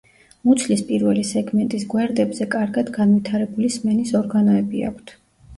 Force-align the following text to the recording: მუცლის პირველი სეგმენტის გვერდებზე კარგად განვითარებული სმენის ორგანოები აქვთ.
მუცლის 0.47 0.79
პირველი 0.87 1.25
სეგმენტის 1.31 1.85
გვერდებზე 1.91 2.47
კარგად 2.57 2.89
განვითარებული 2.97 3.73
სმენის 3.77 4.15
ორგანოები 4.23 4.83
აქვთ. 4.93 5.15